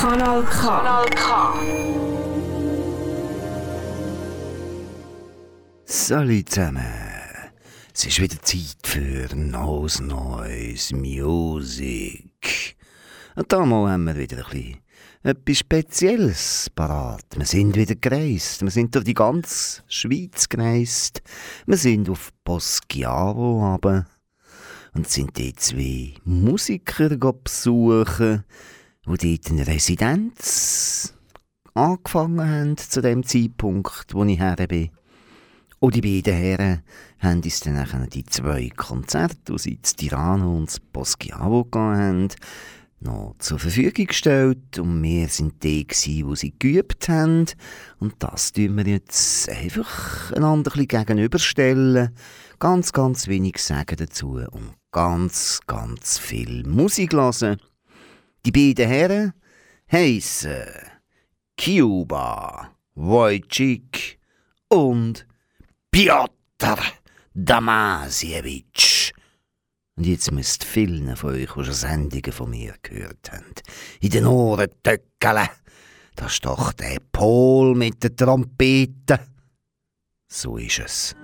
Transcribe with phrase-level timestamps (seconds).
[0.00, 0.60] Kanal K.
[0.60, 1.54] Kanal K.
[5.84, 6.84] Salut zusammen.
[7.94, 12.76] Es ist wieder Zeit für neues, neues Music.
[13.34, 14.78] Und damals haben wir wieder ein bisschen
[15.22, 17.24] etwas Spezielles parat.
[17.36, 18.62] Wir sind wieder gereist.
[18.62, 21.22] Wir sind durch die ganze Schweiz gereist.
[21.66, 24.06] Wir sind auf Poschiavo runter
[24.94, 28.44] und sind dort zwei Musiker besuchen,
[29.06, 31.14] die dort in Residenz
[31.74, 34.90] angefangen haben zu dem Zeitpunkt, wo ich her bin.
[35.80, 36.82] Und die beiden Herren
[37.20, 42.28] haben uns dann die zwei Konzerte, die sie in Tirano und Poschiavo haben,
[43.00, 44.78] noch zur Verfügung gestellt.
[44.78, 47.46] Und wir sind die, gewesen, wo sie geübt haben.
[47.98, 52.14] Und das tun wir jetzt einfach einander ein bisschen gegenüberstellen.
[52.58, 57.58] Ganz, ganz wenig sagen dazu und ganz, ganz viel Musik hören.
[58.44, 59.32] Die beiden Herren
[59.90, 60.64] heissen
[61.56, 64.18] Cuba, Wojcik
[64.68, 65.26] und
[65.90, 66.78] Piotr
[67.34, 68.97] Damasiewicz.
[69.98, 73.52] Und jetzt müsst vielen von euch, die schon Sendungen von mir gehört haben,
[73.98, 75.48] in den Ohren töckeln.
[76.14, 79.18] Das ist doch der Pol mit der Trompete.
[80.28, 81.16] So ist es.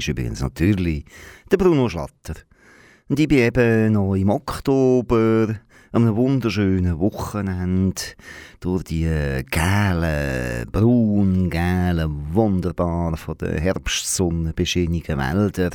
[0.00, 1.04] Ist übrigens natürlich
[1.50, 2.34] der Bruno Schlatter.
[3.08, 5.56] Und ich bin eben noch im Oktober,
[5.92, 8.00] an einem wunderschönen Wochenende,
[8.60, 9.02] durch die
[9.50, 15.70] gelben, braun-gelben, wunderbar von der Herbstsonne beschienenen Wälder,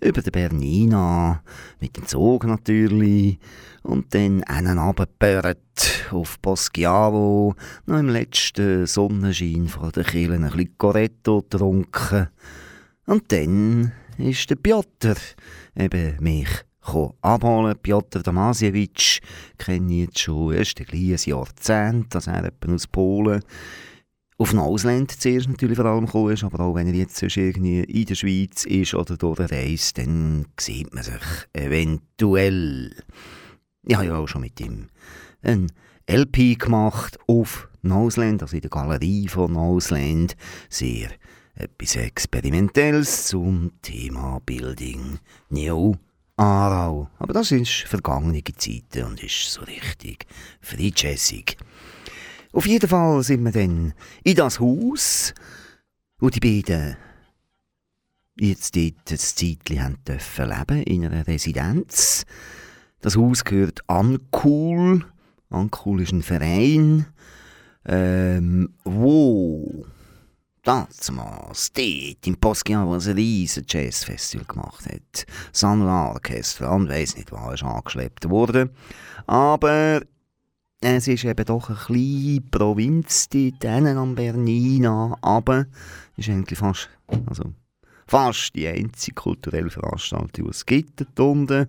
[0.00, 1.42] über den Bernina,
[1.80, 3.38] mit dem Zug natürlich,
[3.82, 5.58] und dann einen runtergebürrt
[6.12, 7.54] auf Poschiavo,
[7.86, 12.28] noch im letzten Sonnenschein vor der Kirche ein bisschen Coretto getrunken.
[13.08, 15.16] Und dann ist der Piotr
[15.74, 16.48] eben mich
[17.22, 17.74] abholen.
[17.82, 19.20] Piotr Damasiewicz
[19.56, 23.42] kenne ich jetzt schon erst ein Jahrzehnt, dass er aus Polen
[24.36, 27.80] auf ein Ausland zuerst natürlich vor allem gekommen ist, aber auch wenn er jetzt irgendwie
[27.80, 31.14] in der Schweiz ist oder dort reist, dann sieht man sich
[31.54, 32.94] eventuell.
[33.84, 34.88] Ich habe ja auch schon mit ihm
[35.40, 35.72] ein
[36.10, 40.36] LP gemacht auf Noseland, also in der Galerie von Noseland.
[40.68, 41.08] Sehr
[41.58, 45.18] etwas Experimentelles zum Thema Building
[45.50, 45.96] New
[46.36, 47.10] Aarau.
[47.18, 50.26] Aber das sind vergangene Zeiten und ist so richtig
[50.60, 51.56] friedschässig.
[52.52, 55.34] Auf jeden Fall sind wir dann in das Haus,
[56.20, 56.96] wo die beiden
[58.38, 62.24] jetzt dort ein Zeitchen haben dürfen leben, in einer Residenz.
[63.00, 65.04] Das Haus gehört Ancool.
[65.50, 67.06] Ancool ist ein Verein,
[67.84, 69.86] ähm, wo
[70.68, 75.26] damals dort im Poschiavo ein riesen Jazzfestival gemacht hat.
[75.50, 78.70] Sunra Orchester und weiss nicht, was ist angeschleppt worden.
[79.26, 80.02] Aber
[80.82, 85.66] es ist eben doch eine kleine Provinz dort am Bernina, aber
[86.16, 86.90] ist eigentlich fast,
[87.26, 87.44] also
[88.06, 91.68] fast die einzige kulturelle Veranstaltung, die es gibt dort unten.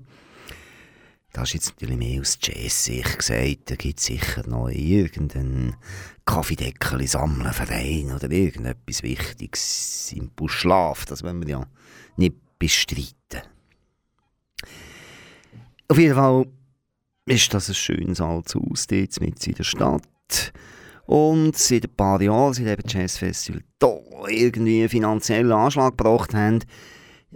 [1.31, 3.71] Das ist jetzt natürlich mehr aus Jazz-Sicht gesagt.
[3.71, 5.75] Da gibt es sicher noch irgendeinen
[6.25, 11.05] Kaffeedeckel sammeln Verein oder irgendetwas Wichtiges im Buschlaf.
[11.05, 11.67] Das wollen wir ja
[12.17, 13.43] nicht bestreiten.
[15.87, 16.45] Auf jeden Fall
[17.25, 20.51] ist das ein schönes altes Haus dort mit in der Stadt.
[21.05, 26.33] Und seit ein paar Jahren, seit eben Jazz Festival da irgendwie einen finanziellen Anschlag gebracht
[26.33, 26.59] haben,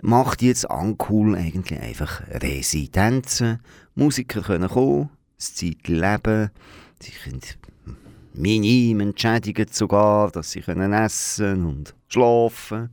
[0.02, 3.60] macht jetzt Ancool eigentlich einfach Residenzen.
[3.96, 6.52] Musiker können kommen, Zeit leben,
[7.00, 7.42] sie können
[8.34, 12.90] minim entschädigen sogar, dass sie können essen und schlafen.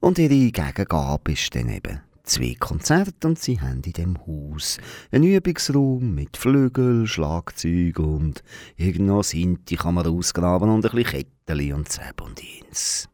[0.00, 4.78] Und ihre Gegengabe ist dann eben zwei Konzerte und sie haben in dem Haus
[5.10, 8.42] einen Übungsraum mit Flügel, Schlagzeug und
[8.76, 13.08] irgendwo Sinti kann man ausgraben und ein bisschen Ketteli und Zeb und Ins.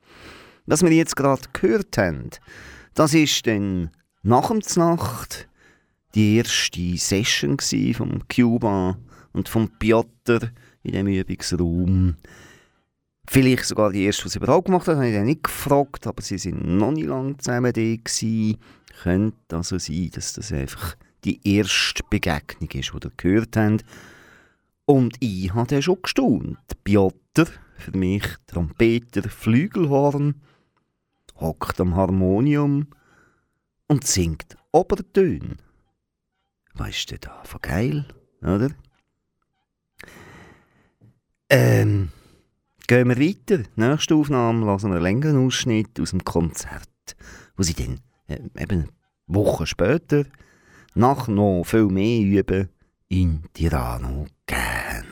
[0.66, 2.30] Was wir jetzt gerade gehört haben,
[2.94, 3.90] das ist dann
[4.22, 5.48] nach dem Nacht
[6.16, 7.58] die erste Session
[7.94, 8.96] vom Cuba
[9.34, 10.50] und vom Piotr
[10.82, 12.16] in dem Übungsraum.
[13.28, 16.38] Vielleicht sogar die erste, die sie überhaupt gemacht haben, habe ich nicht gefragt, aber sie
[16.38, 19.02] sind noch nicht lange zusammen da.
[19.02, 23.84] Könnte also sein, dass das einfach die erste Begegnung ist, die ihr gehört habt.
[24.86, 26.58] Und ich habe dann schon gestaunt.
[26.82, 27.46] Piotr,
[27.76, 30.40] für mich Trompeter, Flügelhorn,
[31.38, 32.86] hockt am Harmonium
[33.86, 35.56] und singt Obertöne.
[36.78, 38.04] Weißt du, da von geil,
[38.42, 38.70] oder?
[41.48, 42.10] Ähm,
[42.86, 43.64] gehen wir weiter.
[43.76, 47.16] Nächste Aufnahme lassen wir einen längeren Ausschnitt aus dem Konzert,
[47.56, 48.90] wo sie dann äh, eben
[49.26, 50.24] Wochen später
[50.94, 52.68] nach noch viel mehr üben
[53.08, 55.06] in Tirano gehen.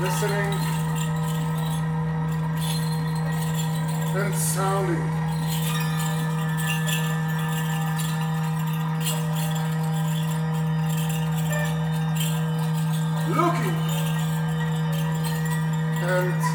[0.00, 0.61] Listening
[4.14, 5.10] and sounding.
[13.28, 13.76] looking
[16.02, 16.51] and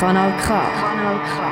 [0.00, 0.48] Kanal K.
[0.48, 1.49] Kanal K.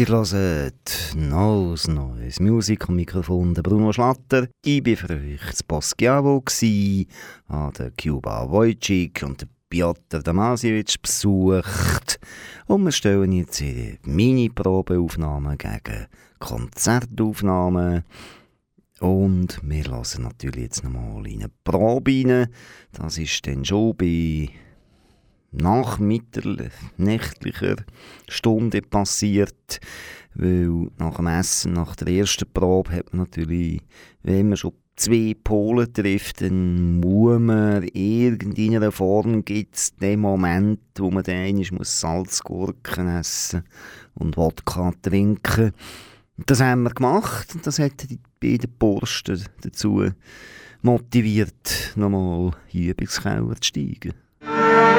[0.00, 4.48] Die hört Neues Neues Musik am Mikrofon der Bruno Schlatter.
[4.64, 6.42] Ich war für euch das Boschiavo,
[7.48, 12.18] an der Cuba Wojcik und der Piotr Damasiewicz besucht.
[12.66, 13.62] Und wir stellen jetzt
[14.06, 16.06] Mini-Probeaufnahmen gegen
[16.38, 18.04] Konzertaufnahmen.
[19.00, 22.48] Und wir lassen natürlich jetzt nochmal in eine Probe rein.
[22.92, 24.48] Das ist dann schon bei
[25.52, 27.76] nachmitternächtlicher
[28.28, 29.80] Stunde passiert,
[30.34, 33.80] weil nach dem Essen, nach der ersten Probe, hat man natürlich,
[34.22, 40.78] wenn man schon zwei Polen trifft, dann muss man irgendeiner Form gibt es den Moment,
[40.98, 43.64] wo man dann muss Salzgurken essen
[44.14, 45.72] und Wodka trinken.
[46.46, 50.04] Das haben wir gemacht und das hat die beiden Borsten dazu
[50.82, 54.14] motiviert, nochmal in Übungskeller zu steigen.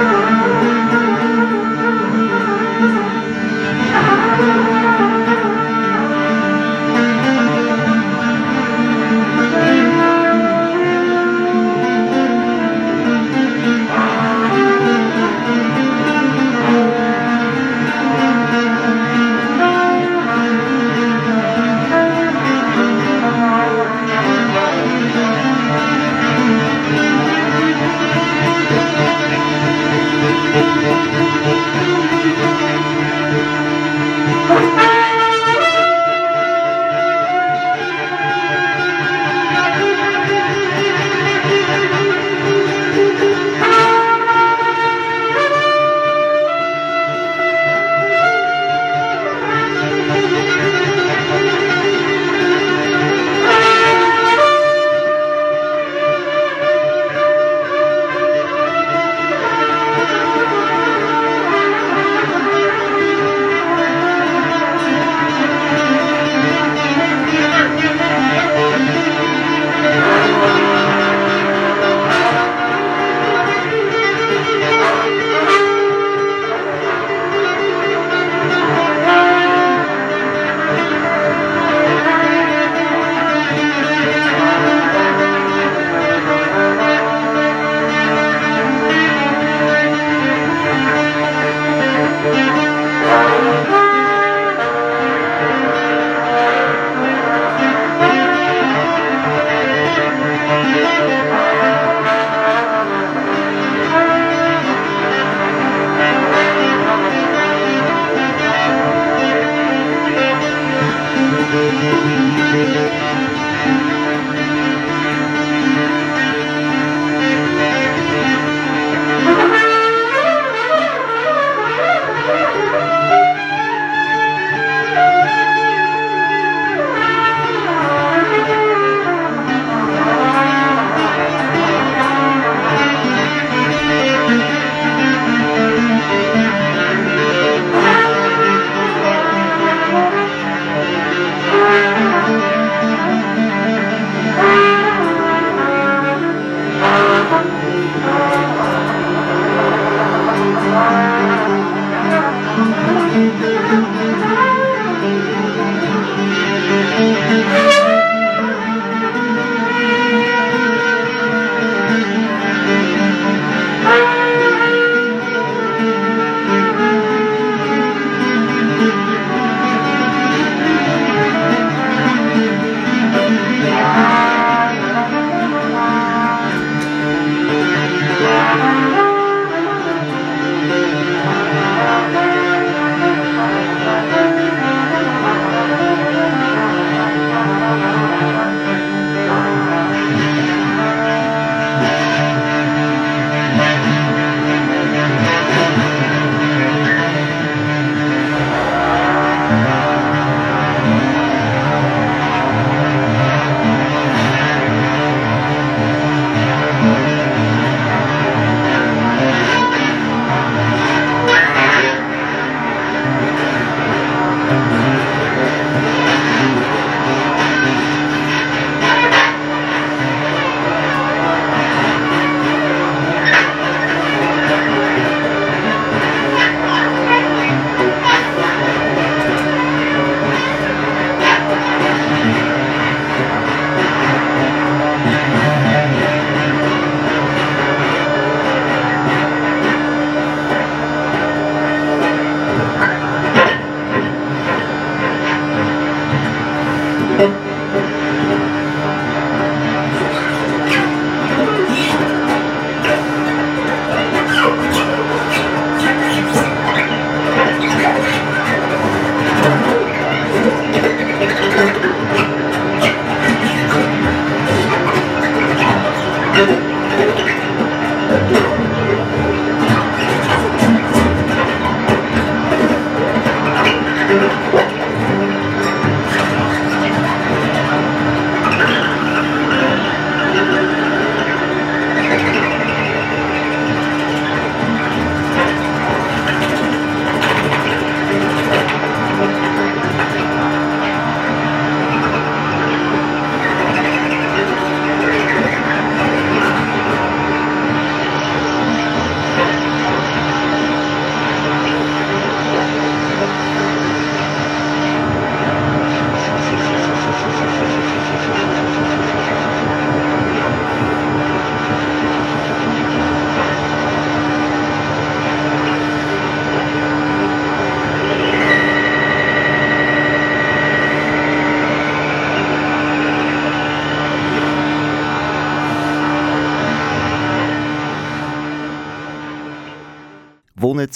[0.03, 1.60] Thank you.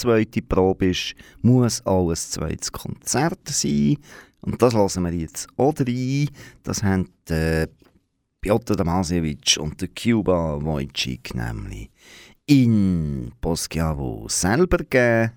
[0.05, 3.97] Zweite Probe ist, muss ein zweites Konzert sein.
[4.41, 6.29] Und das lassen wir jetzt auch rein.
[6.63, 7.67] Das haben äh,
[8.39, 11.89] Piotr Damasiewicz und der Cuba Wojcik nämlich
[12.45, 15.31] in Poschiavo selber gegeben.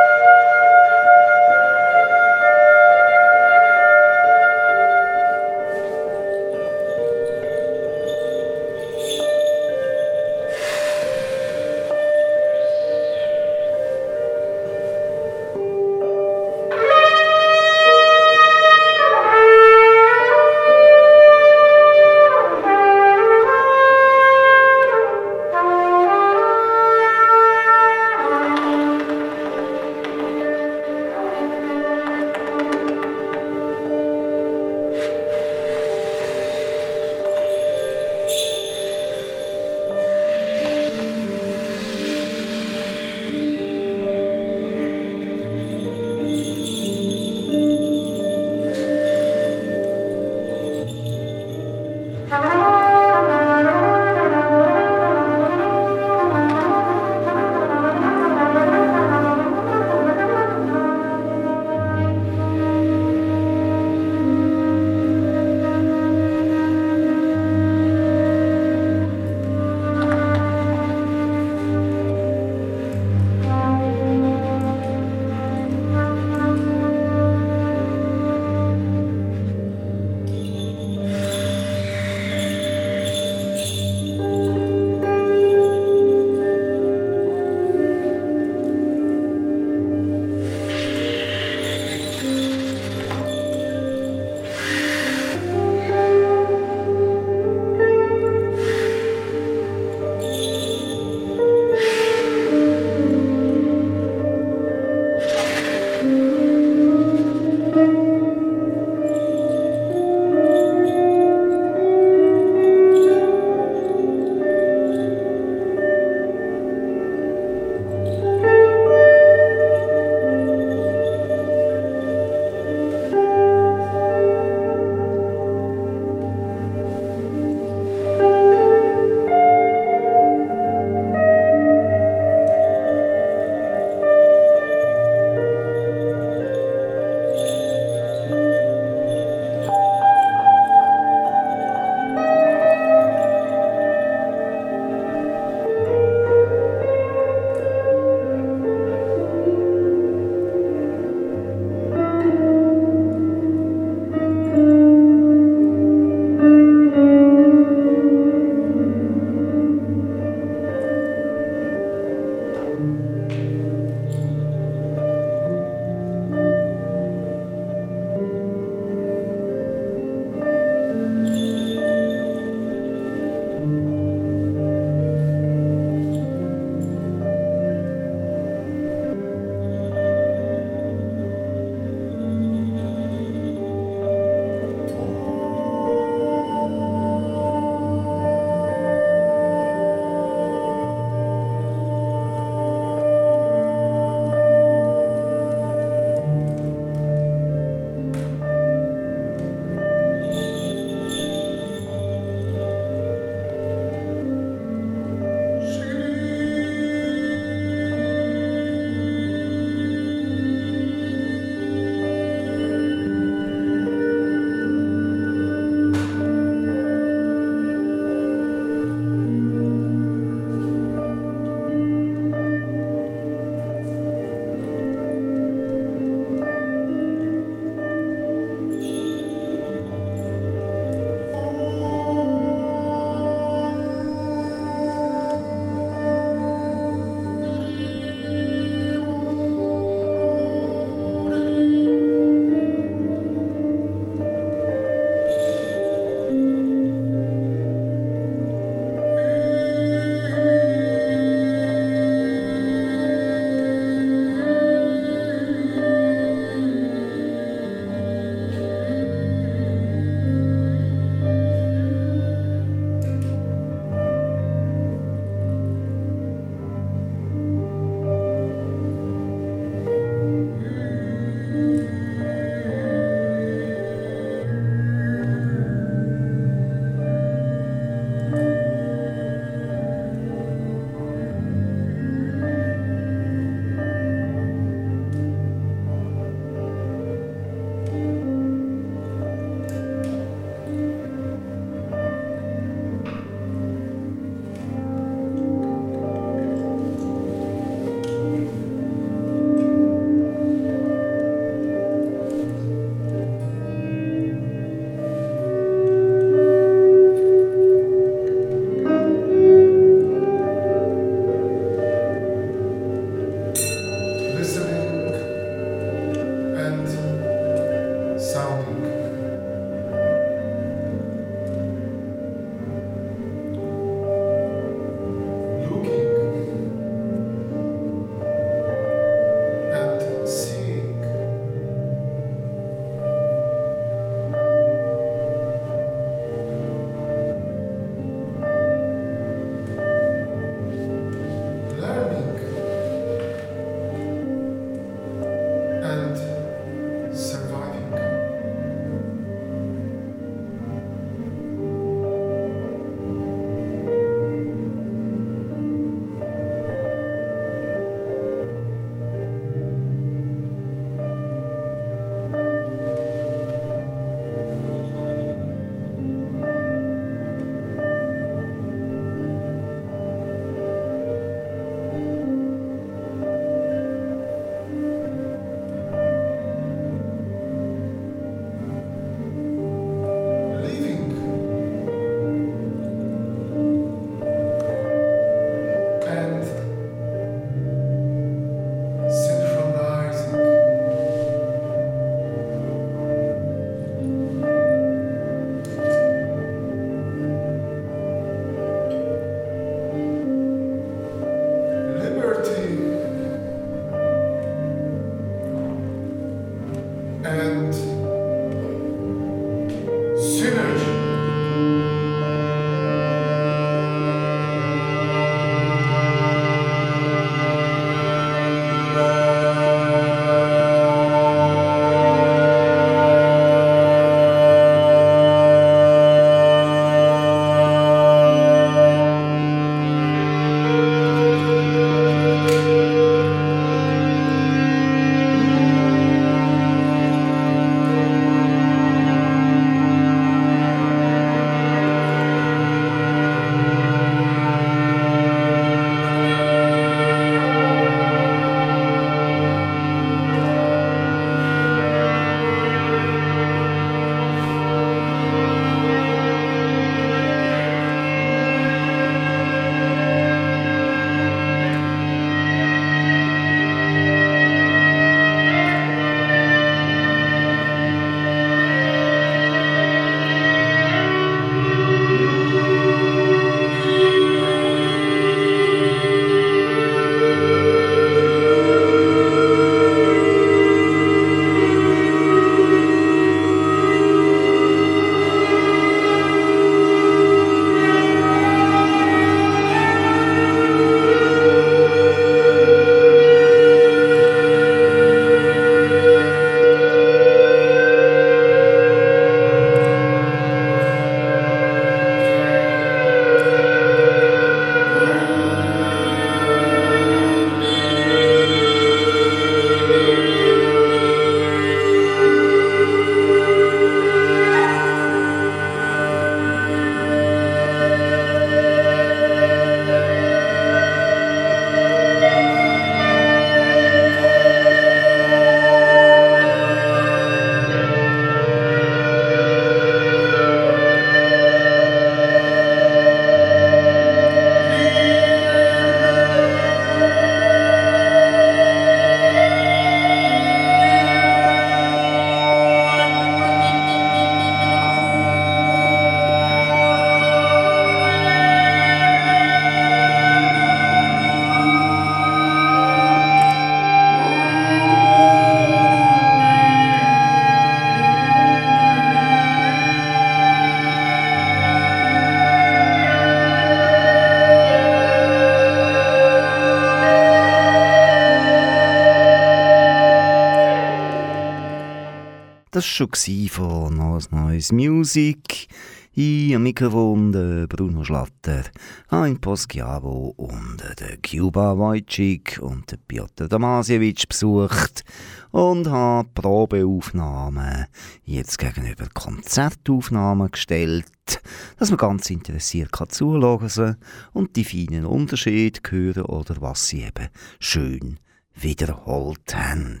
[572.82, 575.68] Das war schon von «Neues Neues Music».
[576.14, 578.64] Ich am Mikrofon der Bruno Schlatter,
[579.08, 585.04] habe in Poschiavo und der Cuba Wojcik und der Piotr Damasiewicz besucht
[585.52, 587.86] und habe Probeaufnahmen
[588.24, 591.40] jetzt gegenüber Konzertaufnahmen gestellt,
[591.78, 593.96] dass man ganz interessiert kann zuhören
[594.32, 597.28] und die feinen Unterschiede hören oder was sie eben
[597.60, 598.18] schön
[598.56, 600.00] wiederholt haben.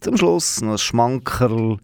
[0.00, 1.76] Zum Schluss noch ein Schmankerl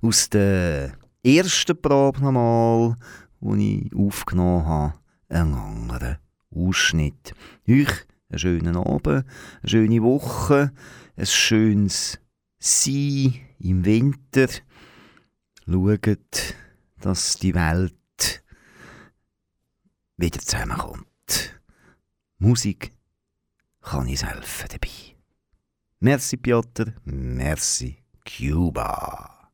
[0.00, 2.96] aus der ersten Probe nochmal,
[3.40, 4.94] die ich aufgenommen habe.
[5.28, 6.20] Ein anderer
[6.54, 7.34] Ausschnitt.
[7.68, 10.72] Euch einen schönen Abend, eine schöne Woche,
[11.16, 12.20] ein schönes
[12.60, 14.46] Sein im Winter.
[15.66, 16.54] Schaut,
[17.00, 18.44] dass die Welt
[20.16, 21.60] wieder zusammenkommt.
[22.38, 22.92] Musik
[23.80, 25.13] kann uns helfen dabei.
[26.04, 27.96] Merci Piotr, merci
[28.26, 29.48] Cuba.